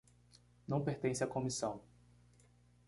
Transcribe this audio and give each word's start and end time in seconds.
Não 0.67 0.81
pertence 0.83 1.21
à 1.23 1.27
comissão. 1.27 1.79